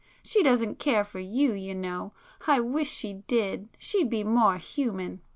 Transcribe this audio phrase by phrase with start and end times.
[0.23, 5.21] She doesn't care for you, you know!—I wish she did,—she'd be more human!"